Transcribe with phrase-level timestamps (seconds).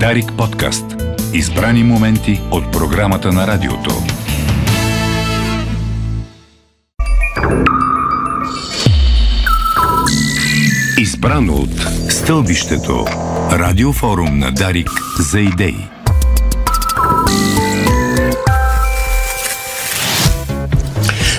[0.00, 0.84] Дарик подкаст.
[1.34, 3.90] Избрани моменти от програмата на радиото.
[10.98, 13.04] Избрано от Стълбището.
[13.52, 15.88] Радиофорум на Дарик за идеи.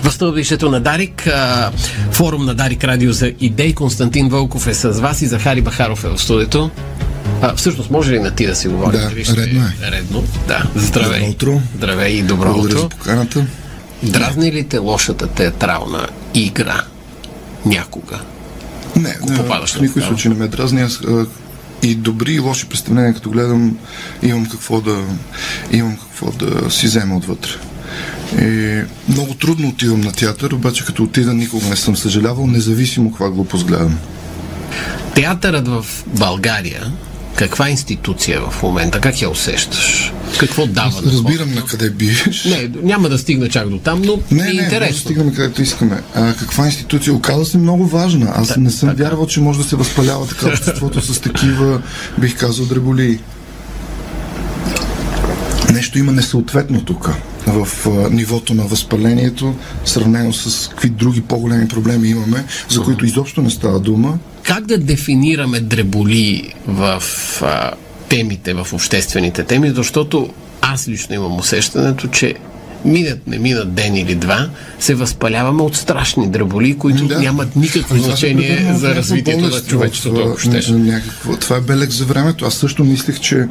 [0.04, 1.30] В стълбището на Дарик,
[2.12, 3.76] форум на Дарик Радио за идеи.
[3.76, 6.72] Константин Вълков е с вас и Захари Бахаров е в студиото.
[7.42, 9.00] А, всъщност, може ли на ти да си говорим?
[9.00, 9.92] Да, ще редно е.
[9.92, 10.64] Редно, да.
[10.76, 11.20] Здравей.
[11.20, 11.62] Добро утро.
[11.78, 12.90] Здравей и добро Благодаря утро.
[12.90, 13.46] поканата.
[14.04, 16.84] Дразни ли те лошата театрална игра
[17.66, 18.20] някога?
[18.96, 20.82] Не, не попадаш в никой случай не ме дразни.
[20.82, 21.02] Аз
[21.84, 23.78] и добри и лоши представления, като гледам,
[24.24, 25.04] имам какво да,
[25.72, 27.52] имам какво да си взема отвътре.
[28.42, 33.30] И много трудно отивам на театър, обаче като отида никога не съм съжалявал, независимо каква
[33.30, 33.98] глупост гледам.
[35.16, 36.92] Театърът в България,
[37.36, 39.00] каква институция в момента?
[39.02, 40.14] Как я усещаш?
[40.40, 42.46] Какво дава Разбирам на къде биеш.
[42.46, 44.98] Не, няма да стигна чак до там, но Не, е не, може да интересно.
[45.00, 46.02] стигаме където искаме.
[46.16, 47.14] А, каква институция?
[47.14, 48.32] Оказа се много важна.
[48.36, 49.04] Аз Да, не съм така.
[49.04, 51.82] вярвал, че може да се възпалява така обществото с такива,
[52.18, 53.20] бих казал, дреболии.
[55.74, 57.10] Нещо има несъответно тук
[57.48, 63.42] в а, нивото на възпалението, сравнено с какви други по-големи проблеми имаме, за които изобщо
[63.42, 64.18] не става дума.
[64.48, 67.04] Как да дефинираме дреболи в
[67.42, 67.72] а,
[68.10, 70.30] темите, в обществените теми, защото
[70.62, 72.36] аз лично имам усещането, че
[72.86, 77.20] минат, не минат ден или два, се възпаляваме от страшни дреболи, които Да.
[77.20, 80.68] нямат никакво значение за развитието на човечеството, ако щеш.
[80.68, 82.46] ня- някакво- Това е белег за времето.
[82.46, 83.48] Аз също мислех, че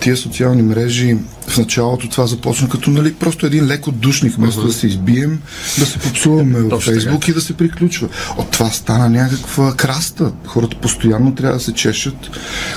[0.00, 1.16] тия социални мрежи
[1.48, 5.40] в началото това започна като нали, просто един леко душник, вместо да се избием,
[5.78, 8.08] да се попсуваме от Фейсбук и да се приключва.
[8.36, 10.32] От това стана някаква краста.
[10.46, 12.14] Хората постоянно трябва да се чешат.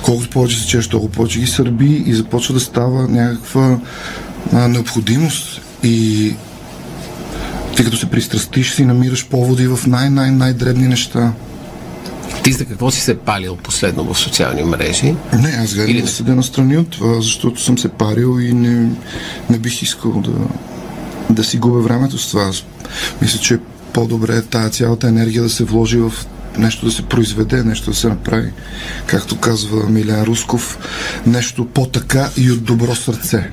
[0.04, 3.80] Колкото повече се чешат, толкова повече ги сърби и започва да става някаква
[4.54, 5.62] а, необходимост.
[5.83, 6.33] И
[7.75, 11.34] ти като се пристрастиш, си намираш поводи в най-най-най-дребни неща.
[12.44, 15.16] Ти за какво си се палил последно в социални мрежи?
[15.34, 18.89] Не, аз гледам Или да седя настрани от това, защото съм се парил и не,
[19.50, 20.31] не бих искал да,
[21.29, 22.44] да си губя времето с това.
[22.44, 22.63] Аз
[23.22, 23.59] мисля, че
[23.94, 26.13] по-добре е тая цялата енергия да се вложи в
[26.57, 28.51] нещо да се произведе, нещо да се направи.
[29.06, 30.78] Както казва Милен Русков,
[31.25, 33.50] нещо по-така и от добро сърце.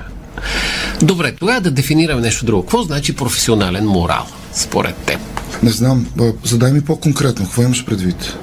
[1.01, 2.61] Добре, тогава да дефинираме нещо друго.
[2.61, 5.19] Какво значи професионален морал, според теб?
[5.63, 6.07] Не знам,
[6.43, 8.37] задай ми по-конкретно, какво имаш предвид?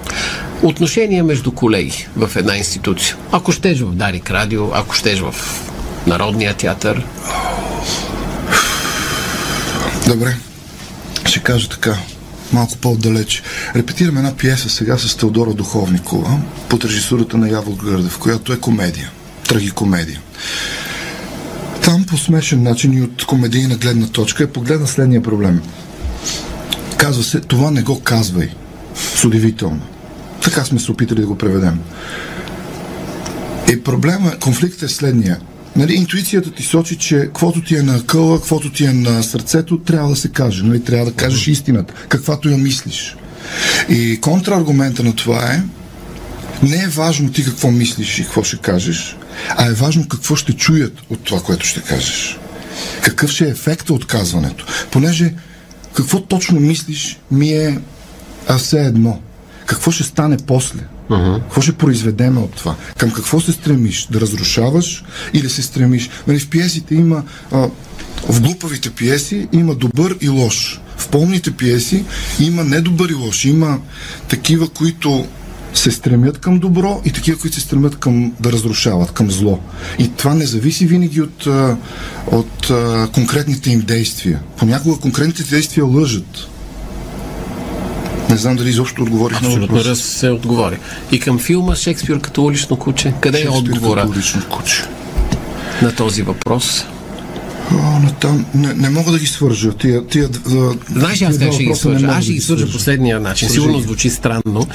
[0.62, 3.16] Отношения между колеги в една институция.
[3.32, 5.34] Ако щеш в Дарик Радио, ако щеш в
[6.06, 7.04] Народния театър,
[10.06, 10.36] Добре,
[11.26, 11.96] ще кажа така,
[12.52, 13.42] малко по-отдалеч.
[13.76, 19.10] Репетираме една пиеса сега с Теодора Духовникова под режисурата на Явор Гърдев, която е комедия,
[19.48, 20.20] трагикомедия.
[21.84, 25.62] Там по смешен начин и от комедийна гледна точка е погледна следния проблем.
[26.96, 28.48] Казва се, това не го казвай.
[28.94, 29.80] С удивително.
[30.42, 31.80] Така сме се опитали да го преведем.
[33.72, 35.38] И проблема, конфликтът е следния.
[35.76, 39.78] Нали, интуицията ти сочи, че каквото ти е на къла, каквото ти е на сърцето,
[39.78, 40.62] трябва да се каже.
[40.62, 43.16] Нали, трябва да кажеш истината, каквато я мислиш.
[43.88, 45.62] И контраргумента на това е,
[46.62, 49.16] не е важно ти какво мислиш и какво ще кажеш,
[49.48, 52.38] а е важно какво ще чуят от това, което ще кажеш.
[53.02, 54.66] Какъв ще е ефекта от казването.
[54.90, 55.34] Понеже
[55.94, 57.78] какво точно мислиш ми е
[58.48, 59.20] а все едно.
[59.66, 60.80] Какво ще стане после?
[61.10, 61.42] Uh-huh.
[61.42, 62.76] Какво ще произведеме от това?
[62.98, 64.08] Към какво се стремиш?
[64.10, 66.10] Да разрушаваш или се стремиш?
[66.26, 67.68] Нали, в пиесите има а,
[68.28, 70.80] в глупавите пиеси има добър и лош.
[70.96, 72.04] В пълните пиеси
[72.40, 73.44] има недобър и лош.
[73.44, 73.78] Има
[74.28, 75.26] такива, които
[75.74, 79.58] се стремят към добро и такива, които се стремят към да разрушават, към зло.
[79.98, 81.46] И това не зависи винаги от,
[82.26, 82.70] от
[83.12, 84.40] конкретните им действия.
[84.56, 86.48] Понякога конкретните действия лъжат.
[88.30, 89.90] Не знам дали изобщо отговорих на абсолютно въпроса.
[89.90, 90.78] раз се отговори.
[91.12, 94.84] И към филма Шекспир като улично куче, къде е Шекспир отговора като лично куче.
[95.82, 96.84] на този въпрос?
[97.72, 99.72] О, натам, не, не мога да ги свържа.
[99.72, 100.28] Тия, тия,
[100.90, 102.06] Знаеш, аз как ще ги свържа.
[102.06, 103.48] Аз ще ги свържа по следния начин.
[103.48, 103.84] Свържи Сигурно ги.
[103.84, 104.66] звучи странно,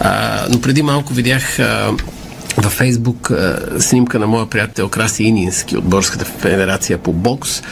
[0.00, 1.90] а, но преди малко видях а,
[2.56, 7.62] във Фейсбук а, снимка на моя приятел Краси Инински от Българската федерация по бокс.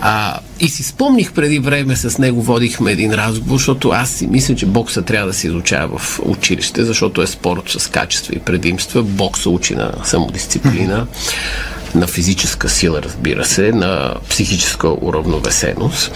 [0.00, 4.54] А, и си спомних преди време с него водихме един разговор, защото аз си мисля,
[4.54, 9.02] че бокса трябва да се изучава в училище, защото е спорт с качества и предимства.
[9.02, 11.06] Бокса учи на самодисциплина,
[11.94, 16.12] на физическа сила, разбира се, на психическа уравновесеност.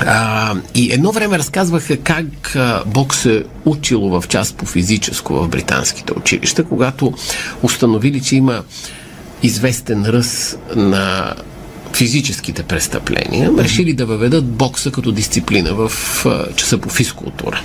[0.00, 5.48] А, и едно време разказваха как а, бокс е учило в част по физическо в
[5.48, 7.12] британските училища, когато
[7.62, 8.62] установили, че има
[9.42, 11.34] известен ръст на
[11.92, 15.92] физическите престъпления, решили да въведат бокса като дисциплина в
[16.56, 17.62] часа по физкултура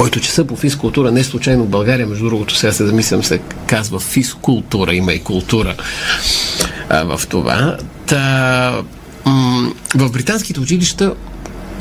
[0.00, 4.00] който часа по физкултура, не случайно в България, между другото, сега се замислям, се казва
[4.00, 5.74] физкултура, има и култура
[6.88, 7.76] а, в това.
[8.06, 8.82] Та,
[9.24, 11.14] м- в британските училища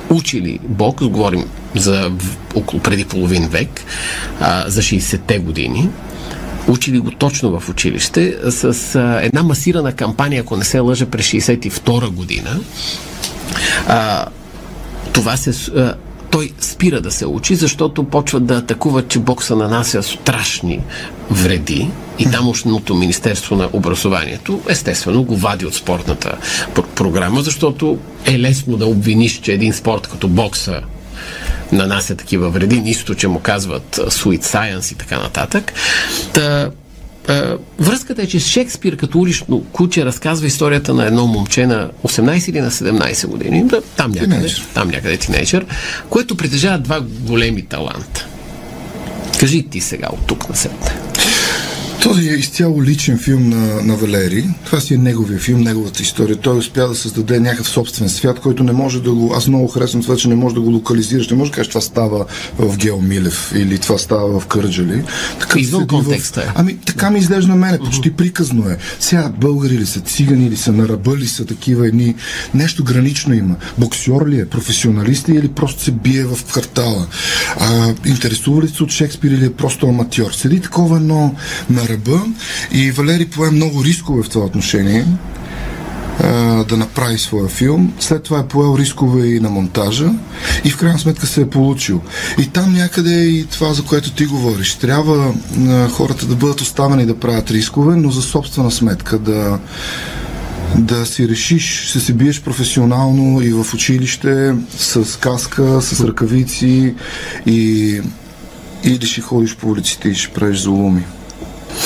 [0.09, 1.45] учили бокс, говорим
[1.75, 2.11] за
[2.55, 3.81] около преди половин век,
[4.39, 5.89] а, за 60-те години,
[6.67, 11.25] учили го точно в училище, с а, една масирана кампания, ако не се лъжа, през
[11.25, 12.59] 62 година.
[13.87, 14.25] А,
[15.13, 15.95] това се а,
[16.31, 20.79] той спира да се учи, защото почва да атакува, че бокса нанася страшни
[21.31, 21.89] вреди
[22.19, 26.37] и тамошното Министерство на образованието естествено го вади от спортната
[26.95, 30.81] програма, защото е лесно да обвиниш, че един спорт като бокса
[31.71, 35.73] нанася такива вреди, нищо, че му казват sweet science и така нататък.
[36.33, 36.69] Та,
[37.79, 42.61] връзката е, че Шекспир като улично куче разказва историята на едно момче на 18 или
[42.61, 44.67] на 17 години, да, там някъде, тинейджър.
[44.73, 45.65] там някъде тинейджър,
[46.09, 48.27] което притежава два големи таланта.
[49.39, 51.08] Кажи ти сега от тук на сетне.
[52.03, 54.49] Този е изцяло личен филм на, на Валери.
[54.65, 56.35] Това си е неговия филм, неговата история.
[56.35, 59.33] Той успя да създаде някакъв собствен свят, който не може да го...
[59.35, 61.29] Аз много харесвам това, че не може да го локализираш.
[61.29, 62.25] Не може да кажеш, това става
[62.59, 65.03] в Гео Милев или това става в Кърджали.
[65.39, 66.51] Така Извън контекста в...
[66.55, 67.79] Ами, така ми изглежда на мене.
[67.79, 68.77] Почти приказно е.
[68.99, 72.15] Сега българи ли са, цигани ли са, нараба ли са такива едни.
[72.53, 73.55] Нещо гранично има.
[73.77, 77.07] Боксьор ли е, професионалист ли е или просто се бие в квартала?
[77.59, 80.31] А, интересува ли се от Шекспир или е просто аматьор?
[80.31, 81.35] Седи такова едно
[81.69, 82.21] на ръба
[82.71, 85.05] и Валери пое много рискове в това отношение
[86.69, 87.93] да направи своя филм.
[87.99, 90.11] След това е поел рискове и на монтажа
[90.65, 92.01] и в крайна сметка се е получил.
[92.39, 94.75] И там някъде е и това, за което ти говориш.
[94.75, 95.33] Трябва
[95.91, 99.59] хората да бъдат оставени да правят рискове, но за собствена сметка да
[100.75, 106.95] да си решиш, ще се биеш професионално и в училище с каска, с ръкавици
[107.45, 108.01] и
[108.83, 111.03] или ще ходиш по улиците и ще правиш злоуми.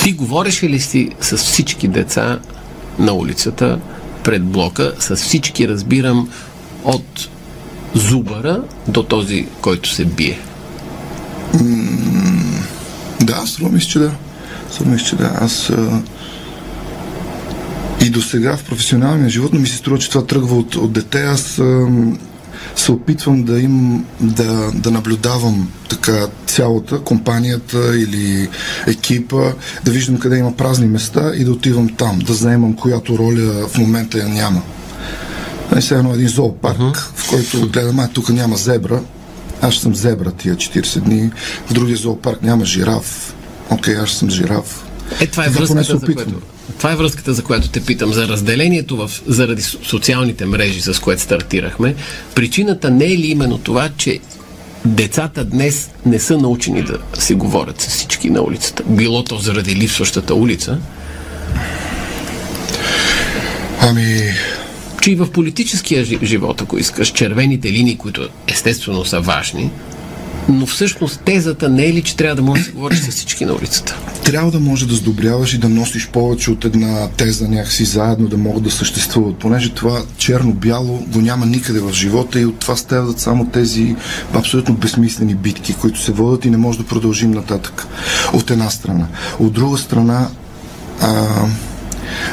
[0.02, 2.38] Ти говориш ли си с всички деца
[2.98, 3.78] на улицата,
[4.24, 6.28] пред блока, с всички разбирам
[6.84, 7.28] от
[7.94, 10.38] зубара до този, който се бие?
[13.20, 14.10] Да, струва ми че да.
[14.70, 15.30] Струва ми че да.
[15.40, 16.02] Аз а...
[18.04, 21.22] и до сега в професионалния живот ми се струва, че това тръгва от, от дете.
[21.22, 21.88] Аз а
[22.76, 28.48] се опитвам да им да, да наблюдавам така цялата компанията или
[28.86, 29.52] екипа,
[29.84, 33.78] да виждам къде има празни места и да отивам там, да заемам която роля в
[33.78, 34.62] момента я няма.
[35.76, 37.12] Е, сега едно един зоопарк, uh-huh.
[37.14, 39.00] в който гледам, а тук няма зебра,
[39.62, 41.30] аз съм зебра тия 40 дни,
[41.66, 43.34] в другия зоопарк няма жираф,
[43.70, 44.84] окей, аз съм жираф.
[45.20, 46.40] Е, това е връзката, за което,
[46.78, 48.12] това е връзката, за която те питам.
[48.12, 51.94] За разделението в, заради социалните мрежи, с което стартирахме.
[52.34, 54.20] Причината не е ли именно това, че
[54.84, 58.82] децата днес не са научени да си говорят с всички на улицата?
[58.86, 60.78] Било то заради липсващата улица?
[63.80, 64.32] Ами,
[65.02, 69.70] че и в политическия живот, ако искаш, червените линии, които естествено са важни,
[70.48, 73.44] но всъщност тезата не е ли, че трябва да можеш да се говориш с всички
[73.44, 73.96] на улицата?
[74.24, 78.36] Трябва да може да сдобряваш и да носиш повече от една теза някакси заедно да
[78.36, 83.20] могат да съществуват, понеже това черно-бяло го няма никъде в живота и от това стават
[83.20, 83.96] само тези
[84.34, 87.86] абсолютно безсмислени битки, които се водят и не може да продължим нататък.
[88.32, 89.06] От една страна.
[89.38, 90.28] От друга страна,
[91.00, 91.26] а,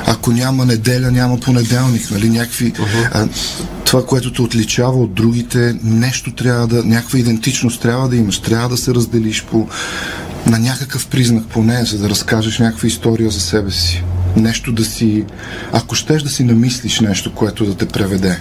[0.06, 2.74] ако няма неделя, няма понеделник, нали, някакви...
[2.74, 3.10] Uh-huh.
[3.12, 3.28] А,
[3.86, 8.70] това, което те отличава от другите, нещо трябва да, някаква идентичност трябва да имаш, трябва
[8.70, 9.68] да се разделиш по,
[10.46, 14.04] на някакъв признак поне, за да разкажеш някаква история за себе си.
[14.36, 15.26] Нещо да си,
[15.72, 18.40] ако щеш да си намислиш нещо, което да те преведе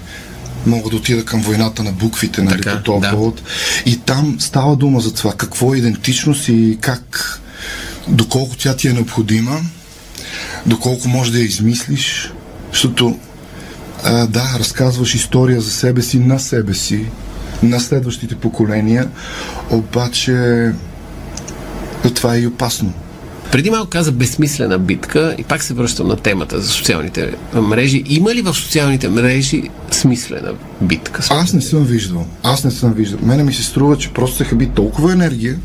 [0.66, 3.10] мога да отида към войната на буквите, нали, така, по този да.
[3.10, 3.42] повод.
[3.86, 7.40] И там става дума за това, какво е идентичност и как,
[8.08, 9.60] доколко тя ти е необходима,
[10.66, 12.32] доколко може да я измислиш,
[12.72, 13.18] защото
[14.04, 17.06] а, да, разказваш история за себе си, на себе си,
[17.62, 19.08] на следващите поколения,
[19.70, 20.70] обаче
[22.14, 22.92] това е и опасно.
[23.52, 28.02] Преди малко каза безсмислена битка и пак се връщам на темата за социалните мрежи.
[28.06, 31.22] Има ли в социалните мрежи смислена битка?
[31.30, 32.26] Аз не съм виждал.
[32.42, 33.18] Аз не съм виждал.
[33.22, 35.58] Мене ми се струва, че просто се хаби толкова енергия,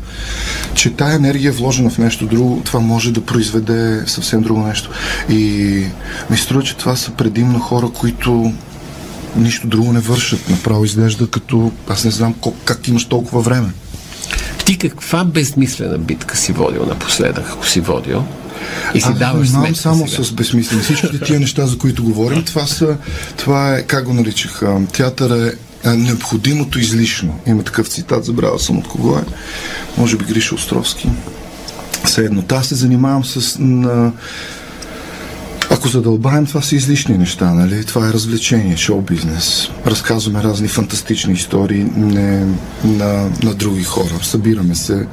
[0.76, 4.90] че тая енергия е вложена в нещо друго, това може да произведе съвсем друго нещо.
[5.28, 5.84] И
[6.30, 8.52] ми струва, че това са предимно хора, които
[9.36, 10.50] нищо друго не вършат.
[10.50, 11.72] Направо изглежда като...
[11.88, 13.68] Аз не знам как, как имаш толкова време.
[14.64, 18.24] Ти каква безмислена битка си водил напоследък, ако си водил?
[18.94, 20.24] И си Аз даваш сметка само сега.
[20.24, 20.82] с безсмислени.
[20.82, 22.96] Всичките тия неща, за които говорим, това са,
[23.36, 27.38] това е, как го наричах, а, театър е а, необходимото излишно.
[27.46, 29.24] Има такъв цитат, забравя съм от кого е.
[29.98, 31.10] Може би Гриша Островски.
[32.04, 32.42] Все едно.
[32.50, 34.12] Аз се занимавам с на,
[35.70, 37.84] ако задълбаем, това са излишни неща, нали?
[37.84, 39.68] Това е развлечение, шоу-бизнес.
[39.86, 42.46] Разказваме разни фантастични истории не,
[42.84, 44.14] на, на други хора.
[44.22, 45.06] Събираме се,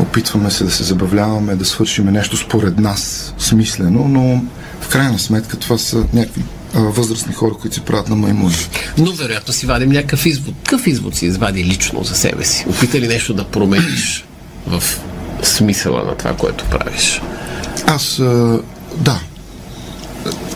[0.00, 4.42] опитваме се да се забавляваме, да свършиме нещо според нас смислено, но
[4.80, 6.42] в крайна сметка това са някакви
[6.76, 8.54] а, възрастни хора, които се правят на маймуни.
[8.98, 10.54] Но вероятно си вадим някакъв извод.
[10.64, 12.66] Какъв извод си извади лично за себе си?
[12.68, 14.24] Опита ли нещо да промениш
[14.66, 14.82] в
[15.42, 17.22] смисъла на това, което правиш?
[17.86, 18.60] Аз, а,
[18.96, 19.20] да,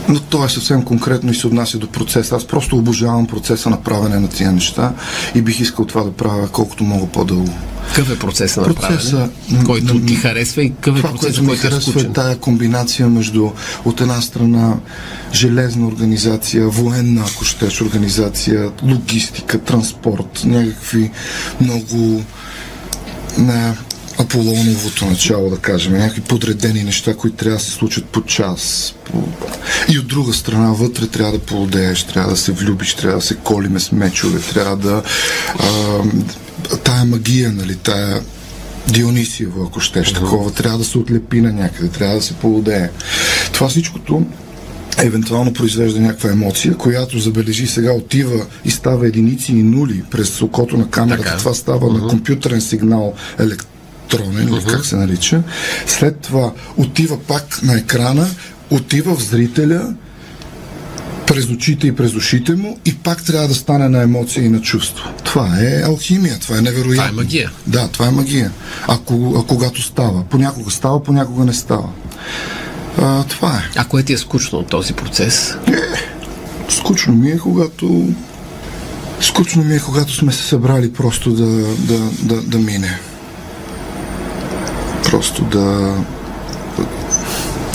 [0.08, 2.36] но то е съвсем конкретно и се отнася до процеса.
[2.36, 4.92] Аз просто обожавам процеса на правене на тия неща
[5.34, 7.54] и бих искал това да правя колкото мога по-дълго.
[7.88, 11.42] Какъв е процесът на Процеса, правене, който ти харесва и какъв е Това, процесът, което
[11.42, 12.12] ми който е харесва е скучен?
[12.12, 13.50] тая комбинация между
[13.84, 14.76] от една страна
[15.32, 21.10] железна организация, военна, ако щеш, организация, логистика, транспорт, някакви
[21.60, 22.22] много
[23.38, 23.76] на
[24.20, 28.94] Аполоновото начало, да кажем, някакви подредени неща, които трябва да се случат по час.
[29.88, 33.34] И от друга страна, вътре трябва да поудееш, трябва да се влюбиш, трябва да се
[33.34, 35.02] колиме с мечове, трябва да...
[35.58, 38.22] А, тая магия, нали, тая
[38.88, 42.90] Дионисиево, ако щеш, такова, трябва да се отлепи на някъде, трябва да се поудее.
[43.52, 44.26] Това всичкото
[44.98, 50.76] евентуално произвежда някаква емоция, която забележи сега отива и става единици и нули през окото
[50.76, 51.24] на камерата.
[51.24, 51.38] Така.
[51.38, 53.14] Това става на компютърен сигнал
[54.14, 55.42] електронен, или как се нарича.
[55.86, 58.28] След това отива пак на екрана,
[58.70, 59.94] отива в зрителя,
[61.26, 64.60] през очите и през ушите му и пак трябва да стане на емоция и на
[64.60, 65.08] чувство.
[65.24, 66.94] Това е алхимия, това е невероятно.
[66.94, 67.50] Това е магия.
[67.66, 68.52] Да, това е магия.
[68.88, 70.24] Ако, а когато става.
[70.24, 71.88] Понякога става, понякога не става.
[72.98, 73.70] А, това е.
[73.76, 75.54] А кое ти е скучно от този процес?
[76.68, 78.08] Скучно ми е, когато
[79.20, 83.00] Скучно ми е, когато сме се събрали просто да, да, да, да мине.
[85.10, 85.96] Просто да...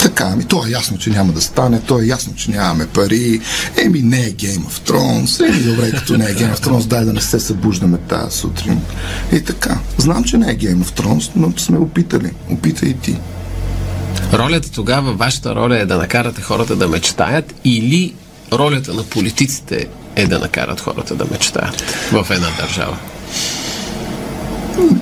[0.00, 3.40] Така, ами то е ясно, че няма да стане, то е ясно, че нямаме пари.
[3.84, 5.48] Еми не е Game of Thrones.
[5.48, 8.80] Еми добре, като не е Game of Thrones, дай да не се събуждаме тази сутрин.
[9.32, 9.78] И така.
[9.98, 12.30] Знам, че не е Game of Thrones, но сме опитали.
[12.50, 13.16] Опитай и ти.
[14.32, 18.14] Ролята тогава, вашата роля е да накарате хората да мечтаят или
[18.52, 21.80] ролята на политиците е да накарат хората да мечтаят
[22.12, 22.98] в една държава?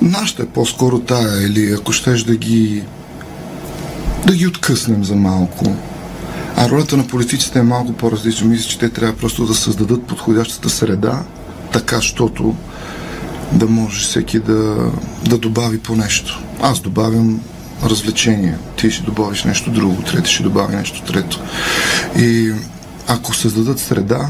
[0.03, 2.83] Нашата е по-скоро тая, или ако щеш да ги
[4.27, 5.77] да ги откъснем за малко.
[6.57, 8.47] А ролята на политиците е малко по-различна.
[8.47, 11.23] Мисля, че те трябва просто да създадат подходящата среда,
[11.73, 12.55] така, щото
[13.53, 14.91] да може всеки да,
[15.29, 16.43] да добави по нещо.
[16.63, 17.41] Аз добавям
[17.85, 21.41] развлечение, ти ще добавиш нещо друго, трети ще добави нещо трето.
[22.19, 22.53] И
[23.09, 24.27] ако създадат среда,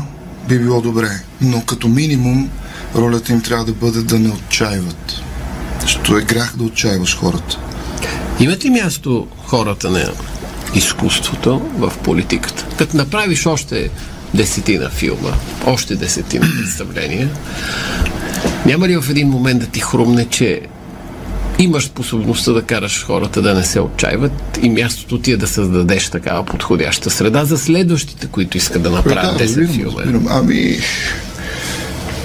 [0.48, 1.10] би било добре.
[1.40, 2.50] Но като минимум
[2.96, 5.23] ролята им трябва да бъде да не отчаиват.
[5.84, 7.58] Защото е грях да отчаиваш хората.
[8.40, 10.12] Имат ли място хората на
[10.74, 12.66] изкуството в политиката?
[12.78, 13.90] Като направиш още
[14.34, 15.30] десетина филма,
[15.66, 17.28] още десетина представления,
[18.66, 20.60] няма ли в един момент да ти хрумне, че
[21.58, 26.08] имаш способността да караш хората да не се отчаиват и мястото ти е да създадеш
[26.10, 30.00] такава подходяща среда за следващите, които искат да направят 10 разбирам, филма?
[30.00, 30.26] разбирам.
[30.30, 30.76] Ами,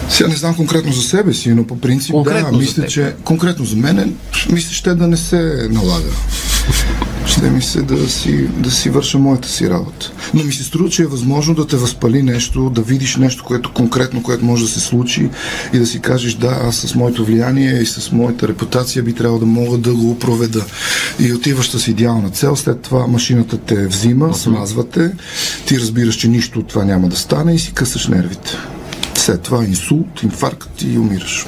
[0.09, 3.65] сега не знам конкретно за себе си, но по принцип Конкретно да, мисля, че конкретно
[3.65, 4.15] за мен,
[4.51, 6.09] мисля, ще да не се налага.
[7.25, 10.11] Ще ми се да си, да си върша моята си работа.
[10.33, 13.73] Но ми се струва, че е възможно да те възпали нещо, да видиш нещо, което
[13.73, 15.29] конкретно, което може да се случи
[15.73, 19.39] и да си кажеш, да, аз с моето влияние и с моята репутация би трябвало
[19.39, 20.65] да мога да го проведа.
[21.19, 25.11] И отиваш с идеална цел, след това машината те взима, смазва те,
[25.65, 28.57] ти разбираш, че нищо от това няма да стане и си късаш нервите.
[29.19, 31.45] След това инсулт, инфаркт и умираш.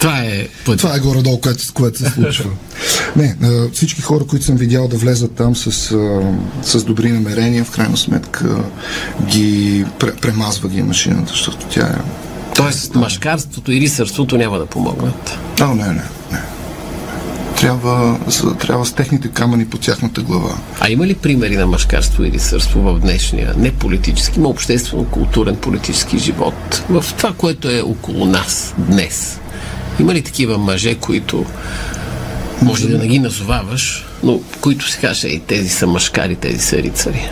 [0.00, 0.78] Това е път.
[0.78, 2.50] Това е горе-долу, което, което се случва.
[3.16, 3.36] Не,
[3.72, 5.72] всички хора, които съм видял да влезат там с,
[6.62, 8.64] с добри намерения, в крайна сметка
[9.26, 11.94] ги пре, премазва ги машината, защото тя е...
[12.56, 15.38] Тоест, машкарството и рисърството няма да помогнат.
[15.60, 16.40] А, не, не, не.
[17.60, 18.18] Трябва,
[18.60, 20.58] трябва с техните камъни по тяхната глава.
[20.80, 26.18] А има ли примери на машкарство и рисърство в днешния, не политически, но обществено-културен политически
[26.18, 26.84] живот?
[26.90, 29.40] В това, което е около нас днес.
[30.00, 31.44] Има ли такива мъже, които
[32.62, 36.76] може да не ги назоваваш, но които си кажеш, ей, тези са машкари, тези са
[36.76, 37.30] рицари.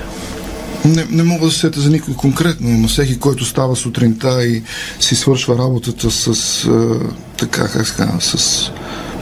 [0.84, 4.62] Не, не мога да се сета за никой конкретно, но всеки, който става сутринта и
[5.00, 6.28] си свършва работата с
[6.64, 7.00] а,
[7.38, 8.70] така, как казва, с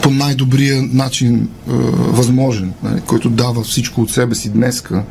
[0.07, 5.03] по най-добрия начин е, възможен, нали, който дава всичко от себе си днеска,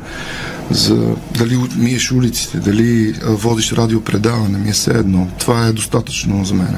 [0.71, 5.27] за дали миеш улиците, дали е, водиш радиопредаване, ми е все едно.
[5.39, 6.77] Това е достатъчно за мен.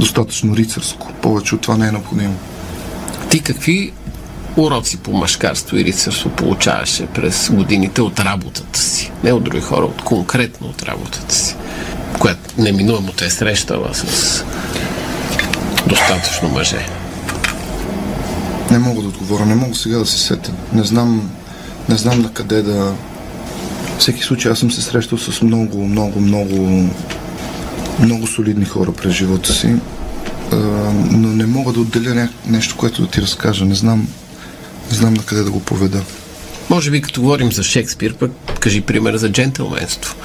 [0.00, 1.12] Достатъчно рицарско.
[1.22, 2.34] Повече от това не е необходимо.
[3.30, 3.92] Ти какви
[4.56, 9.12] уроци по машкарство и рицарство получаваше през годините от работата си?
[9.24, 11.54] Не от други хора, от конкретно от работата си,
[12.18, 14.44] която неминуемо те е срещала с
[15.86, 16.99] достатъчно мъже.
[18.70, 20.52] Не мога да отговоря, не мога сега да се сетя.
[20.72, 21.30] Не знам,
[21.88, 22.94] не знам на къде да...
[23.98, 26.88] Всеки случай аз съм се срещал с много, много, много,
[28.00, 29.74] много солидни хора през живота си,
[31.10, 33.64] но не мога да отделя нещо, което да ти разкажа.
[33.64, 34.08] Не знам,
[34.90, 36.02] не знам на къде да го поведа.
[36.70, 40.16] Може би като говорим за Шекспир, пък кажи пример за джентълменство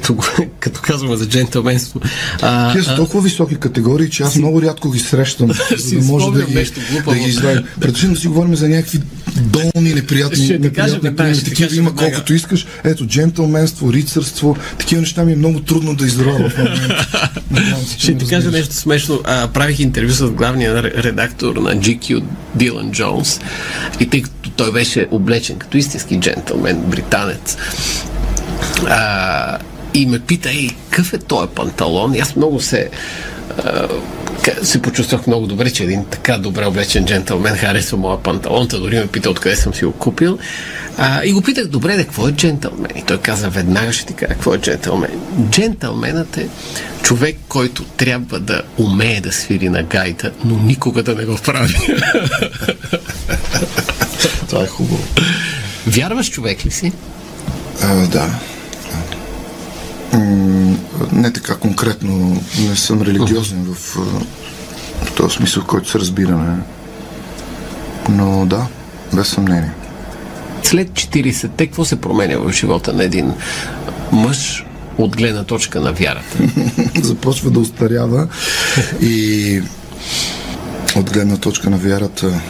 [0.00, 0.16] като,
[0.60, 2.00] като казваме за джентълменство.
[2.42, 6.26] А, Те са толкова високи категории, че аз много рядко ги срещам, за да може
[6.30, 6.70] да ги,
[7.06, 7.64] да ги извадим.
[7.80, 9.00] Предпочитам да си говорим за някакви
[9.36, 11.44] долни, неприятни, ще неприятни примери.
[11.44, 12.66] Такива има колкото искаш.
[12.84, 17.06] Ето, джентълменство, рицарство, такива неща ми е много трудно да изровя в момента.
[17.98, 19.20] Ще ти кажа нещо смешно.
[19.24, 22.22] А, правих интервю с главния редактор на GQ,
[22.54, 23.40] Дилан Джонс,
[24.00, 27.56] и тъй като той беше облечен като истински джентълмен, британец,
[28.86, 29.58] а,
[29.94, 32.14] и ме пита, ей, какъв е този панталон?
[32.14, 32.90] И аз много се
[34.62, 38.98] се почувствах много добре, че един така добре облечен джентълмен харесва моя панталон, та дори
[38.98, 40.38] ме пита откъде съм си го купил.
[40.98, 42.90] А, и го питах, добре, да, какво е джентълмен?
[42.96, 45.10] И той каза, веднага ще ти кажа, какво е джентълмен.
[45.50, 46.48] Джентълменът е
[47.02, 51.78] човек, който трябва да умее да свири на гайта, но никога да не го прави.
[54.48, 55.04] Това е хубаво.
[55.86, 56.92] Вярваш човек ли си?
[57.82, 58.40] А, да
[61.12, 63.74] не така конкретно, не съм религиозен в,
[65.04, 66.58] в този смисъл, в който се разбираме.
[68.08, 68.66] Но да,
[69.14, 69.72] без съмнение.
[70.62, 73.32] След 40-те, какво се променя в живота на един
[74.12, 74.64] мъж
[74.98, 76.38] от гледна точка на вярата?
[77.02, 78.28] Започва да устарява
[79.00, 79.62] и
[80.96, 82.40] от гледна точка на вярата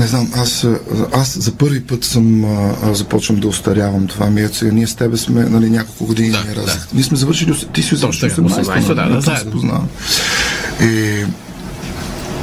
[0.00, 0.66] не знам, аз,
[1.12, 4.06] аз за първи път съм а, започвам да остарявам.
[4.06, 4.48] Това ми.
[4.62, 6.30] Ние с тебе сме нали, няколко години.
[6.30, 6.86] Да, да.
[6.94, 9.88] Ние сме завършили, ти си завършил 18, 18 да, да, заедно.
[10.82, 11.24] И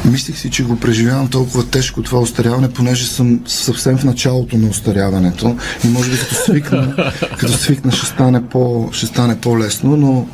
[0.06, 4.70] мислих си, че го преживявам толкова тежко това остаряване, понеже съм съвсем в началото на
[4.70, 10.28] остаряването и може би като свикна, като свикна ще стане, по, ще стане по-лесно, но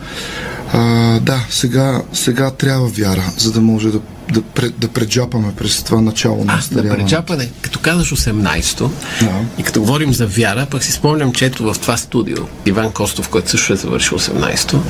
[0.73, 3.99] а, да, сега, сега трябва вяра, за да може да
[4.31, 6.89] да, пред, да преджапаме през това начало на остаряване.
[6.89, 7.49] Да преджапане.
[7.62, 9.31] Като казваш 18-то да.
[9.57, 13.29] и като говорим за вяра, пък си спомням, че ето в това студио Иван Костов,
[13.29, 14.83] който също е завършил 18-то,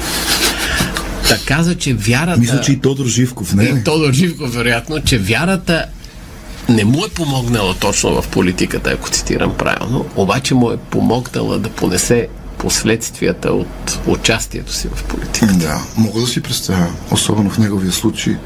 [1.28, 2.40] да каза, че вярата...
[2.40, 3.64] Мисля, че и Тодор Живков, не?
[3.64, 5.86] И Тодор Живков, вероятно, че вярата
[6.70, 11.70] не му е помогнала точно в политиката, ако цитирам правилно, обаче му е помогнала да
[11.70, 12.28] понесе
[12.64, 15.54] последствията от участието си в политиката.
[15.54, 18.38] Да, мога да си представя, особено в неговия случай,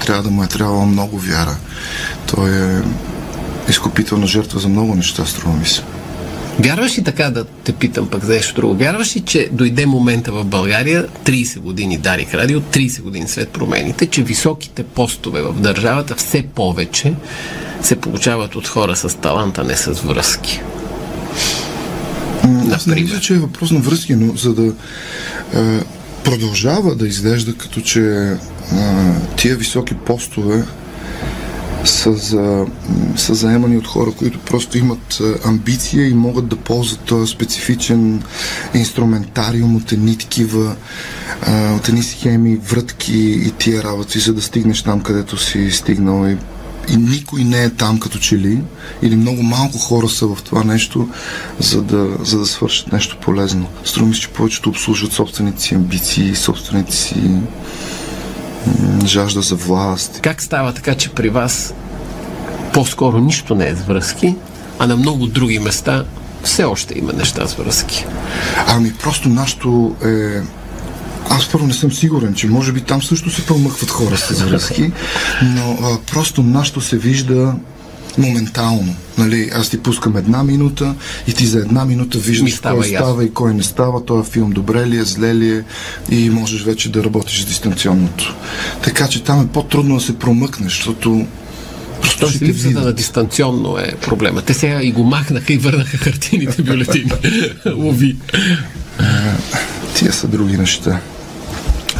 [0.00, 1.56] трябва да му е трябвало много вяра.
[2.26, 2.82] Той е
[3.68, 5.82] изкупителна жертва за много неща, струва ми се.
[6.58, 8.74] Вярваш ли така да те питам пък за нещо друго?
[8.74, 14.06] Вярваш ли, че дойде момента в България, 30 години Дарик Радио, 30 години след промените,
[14.06, 17.14] че високите постове в държавата все повече
[17.82, 20.60] се получават от хора с таланта, не с връзки?
[22.74, 24.72] Аз не мисля, че е въпрос на връзки, но за да е,
[26.24, 28.36] продължава да изглежда като че е,
[29.36, 30.64] тия високи постове
[31.84, 32.66] са, за,
[33.16, 38.22] са заемани от хора, които просто имат амбиция и могат да ползват специфичен
[38.74, 40.76] инструментариум от едни такива,
[41.76, 46.28] от едни схеми, врътки и тия работи, за да стигнеш там, където си стигнал.
[46.28, 46.36] И
[46.88, 48.58] и никой не е там като че ли,
[49.02, 51.08] или много малко хора са в това нещо,
[51.58, 53.66] за да, за да свършат нещо полезно.
[53.84, 57.30] Струми че повечето обслужват собствените си амбиции, собствените си
[59.04, 60.20] жажда за власт.
[60.22, 61.74] Как става така, че при вас
[62.72, 64.34] по-скоро нищо не е с връзки,
[64.78, 66.04] а на много други места
[66.42, 68.06] все още има неща с връзки?
[68.66, 70.40] Ами просто нашето е
[71.36, 74.92] аз първо не съм сигурен, че може би там също се промъкват хора с връзки,
[75.42, 77.54] но а, просто нашето се вижда
[78.18, 78.94] моментално.
[79.18, 80.94] Нали, аз ти пускам една минута
[81.26, 83.06] и ти за една минута виждаш става кой ясно.
[83.06, 85.64] става и кой не става, този филм добре ли е, зле ли е
[86.10, 88.34] и можеш вече да работиш дистанционното.
[88.82, 91.26] Така че там е по-трудно да се промъкнеш, защото
[92.02, 94.42] ще липсата на дистанционно е проблема.
[94.42, 97.12] Те сега и го махнаха и върнаха хартините бюлетини.
[97.74, 98.16] Лови.
[99.94, 101.00] Тия са други неща.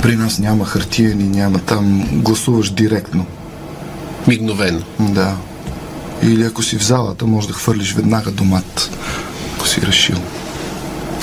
[0.04, 3.26] При нас няма хартиени, няма там, гласуваш директно.
[4.26, 4.80] Мигновено.
[5.00, 5.36] Да.
[6.22, 8.90] Или ако си в залата, може да хвърлиш веднага домат,
[9.56, 10.16] ако си решил.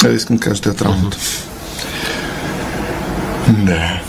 [0.05, 1.17] Е, искам да кажа театралното.
[3.57, 4.01] Не.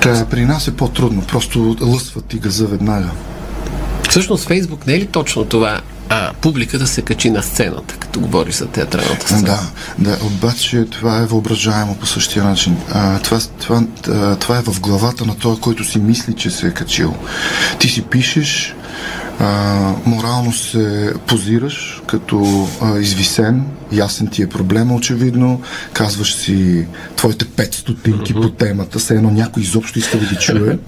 [0.00, 1.22] Та, при нас е по-трудно.
[1.22, 3.10] Просто лъсват и газа веднага.
[4.10, 8.52] Всъщност Фейсбук не е ли точно това а, публиката се качи на сцената, като говори
[8.52, 9.42] за театралната сцена?
[9.42, 9.60] Да,
[9.98, 12.76] да, обаче това е въображаемо по същия начин.
[12.92, 16.66] А, това, това, а, това е в главата на този, който си мисли, че се
[16.66, 17.14] е качил.
[17.78, 18.74] Ти си пишеш,
[19.40, 25.60] а, морално се позираш като а, извисен, ясен ти е проблема очевидно,
[25.92, 30.78] казваш си твоите 5 стотинки по темата, все едно някой изобщо иска да ги чуе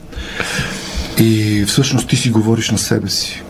[1.19, 3.43] и всъщност ти си говориш на себе си.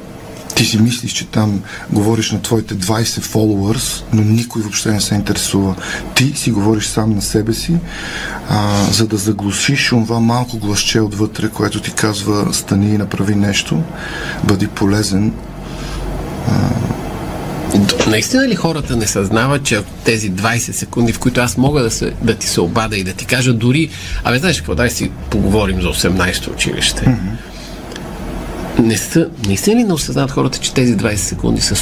[0.61, 5.15] Ти си мислиш, че там говориш на твоите 20 followers, но никой въобще не се
[5.15, 5.75] интересува.
[6.15, 7.77] Ти си говориш сам на себе си,
[8.49, 13.83] а, за да заглушиш това малко гласче отвътре, което ти казва стани и направи нещо,
[14.45, 15.33] бъди полезен.
[18.07, 22.13] Наистина ли хората не съзнават, че тези 20 секунди, в които аз мога да, се,
[22.23, 23.91] да ти се обада и да ти кажа дори,
[24.25, 27.05] абе знаеш какво, дай си поговорим за 18-то училище.
[27.05, 27.51] Mm-hmm
[28.83, 31.75] не са, не са ли не осъзнават хората, че тези 20 секунди са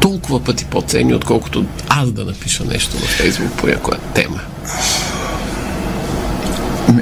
[0.00, 4.40] толкова пъти по-ценни, отколкото аз да напиша нещо във Фейсбук по някоя тема?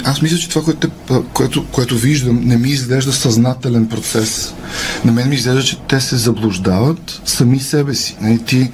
[0.04, 0.88] Аз мисля, че това, което,
[1.32, 4.54] което, което виждам, не ми изглежда съзнателен процес.
[5.04, 8.16] На мен ми изглежда, че те се заблуждават сами себе си.
[8.20, 8.72] Нали, ти,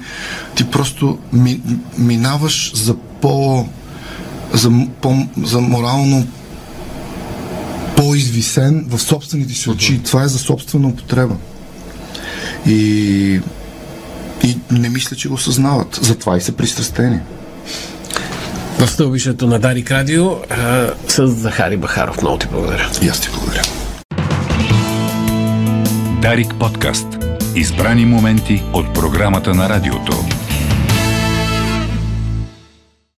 [0.55, 1.61] ти просто ми,
[1.97, 3.65] минаваш за по
[4.53, 6.27] за, по, за морално
[8.01, 9.93] по-извисен в собствените си очи.
[9.93, 10.05] Uh-huh.
[10.05, 11.35] Това е за собствена употреба.
[12.67, 13.41] И,
[14.43, 15.99] и не мисля, че го съзнават.
[16.01, 17.19] Затова и са пристрастени.
[18.79, 22.21] В стълбището на Дарик Радио а, с Захари Бахаров.
[22.21, 22.89] Много ти благодаря.
[23.01, 23.63] И аз ти благодаря.
[26.21, 27.07] Дарик подкаст.
[27.55, 30.30] Избрани моменти от програмата на радиото.